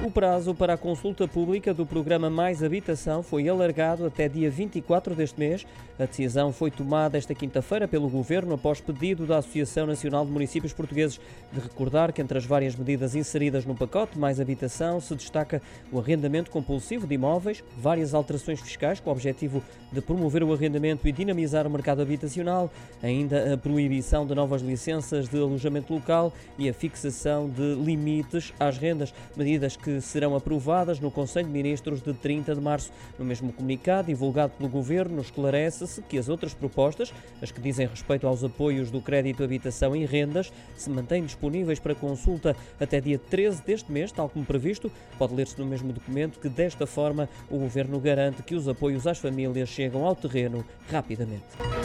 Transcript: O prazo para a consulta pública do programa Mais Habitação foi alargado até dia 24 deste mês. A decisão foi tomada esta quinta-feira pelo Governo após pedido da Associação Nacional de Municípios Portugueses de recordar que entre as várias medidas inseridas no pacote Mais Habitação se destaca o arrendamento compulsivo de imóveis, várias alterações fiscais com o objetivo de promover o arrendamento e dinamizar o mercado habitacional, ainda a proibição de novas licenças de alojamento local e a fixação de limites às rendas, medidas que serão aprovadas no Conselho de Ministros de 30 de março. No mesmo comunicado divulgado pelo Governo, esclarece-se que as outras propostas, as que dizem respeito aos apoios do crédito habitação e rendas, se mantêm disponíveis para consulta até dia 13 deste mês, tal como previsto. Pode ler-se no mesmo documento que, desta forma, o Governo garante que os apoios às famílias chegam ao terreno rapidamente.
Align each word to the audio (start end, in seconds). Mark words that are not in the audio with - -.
O 0.00 0.12
prazo 0.12 0.54
para 0.54 0.74
a 0.74 0.78
consulta 0.78 1.26
pública 1.26 1.74
do 1.74 1.84
programa 1.84 2.30
Mais 2.30 2.62
Habitação 2.62 3.20
foi 3.20 3.48
alargado 3.48 4.06
até 4.06 4.28
dia 4.28 4.48
24 4.48 5.12
deste 5.12 5.40
mês. 5.40 5.66
A 5.98 6.04
decisão 6.04 6.52
foi 6.52 6.70
tomada 6.70 7.18
esta 7.18 7.34
quinta-feira 7.34 7.88
pelo 7.88 8.08
Governo 8.08 8.54
após 8.54 8.80
pedido 8.80 9.26
da 9.26 9.38
Associação 9.38 9.88
Nacional 9.88 10.24
de 10.24 10.30
Municípios 10.30 10.72
Portugueses 10.72 11.20
de 11.52 11.58
recordar 11.58 12.12
que 12.12 12.22
entre 12.22 12.38
as 12.38 12.44
várias 12.44 12.76
medidas 12.76 13.16
inseridas 13.16 13.66
no 13.66 13.74
pacote 13.74 14.16
Mais 14.16 14.38
Habitação 14.38 15.00
se 15.00 15.16
destaca 15.16 15.60
o 15.90 15.98
arrendamento 15.98 16.48
compulsivo 16.48 17.04
de 17.04 17.16
imóveis, 17.16 17.64
várias 17.76 18.14
alterações 18.14 18.60
fiscais 18.60 19.00
com 19.00 19.10
o 19.10 19.12
objetivo 19.12 19.60
de 19.90 20.00
promover 20.00 20.44
o 20.44 20.52
arrendamento 20.52 21.08
e 21.08 21.12
dinamizar 21.12 21.66
o 21.66 21.70
mercado 21.70 22.02
habitacional, 22.02 22.70
ainda 23.02 23.54
a 23.54 23.56
proibição 23.56 24.24
de 24.24 24.32
novas 24.32 24.62
licenças 24.62 25.28
de 25.28 25.36
alojamento 25.36 25.92
local 25.92 26.32
e 26.56 26.68
a 26.68 26.72
fixação 26.72 27.50
de 27.50 27.74
limites 27.74 28.52
às 28.60 28.78
rendas, 28.78 29.12
medidas 29.36 29.76
que 29.76 29.97
serão 30.06 30.36
aprovadas 30.36 31.00
no 31.00 31.10
Conselho 31.10 31.46
de 31.46 31.52
Ministros 31.52 32.02
de 32.02 32.12
30 32.12 32.54
de 32.54 32.60
março. 32.60 32.90
No 33.18 33.24
mesmo 33.24 33.52
comunicado 33.52 34.08
divulgado 34.08 34.52
pelo 34.56 34.68
Governo, 34.68 35.20
esclarece-se 35.20 36.02
que 36.02 36.18
as 36.18 36.28
outras 36.28 36.54
propostas, 36.54 37.12
as 37.42 37.50
que 37.50 37.60
dizem 37.60 37.86
respeito 37.86 38.26
aos 38.26 38.42
apoios 38.44 38.90
do 38.90 39.00
crédito 39.00 39.42
habitação 39.42 39.94
e 39.94 40.04
rendas, 40.04 40.52
se 40.76 40.90
mantêm 40.90 41.24
disponíveis 41.24 41.78
para 41.78 41.94
consulta 41.94 42.56
até 42.80 43.00
dia 43.00 43.18
13 43.18 43.62
deste 43.62 43.90
mês, 43.90 44.12
tal 44.12 44.28
como 44.28 44.44
previsto. 44.44 44.90
Pode 45.18 45.34
ler-se 45.34 45.58
no 45.58 45.66
mesmo 45.66 45.92
documento 45.92 46.38
que, 46.38 46.48
desta 46.48 46.86
forma, 46.86 47.28
o 47.50 47.58
Governo 47.58 48.00
garante 48.00 48.42
que 48.42 48.54
os 48.54 48.68
apoios 48.68 49.06
às 49.06 49.18
famílias 49.18 49.68
chegam 49.68 50.04
ao 50.04 50.14
terreno 50.14 50.64
rapidamente. 50.90 51.77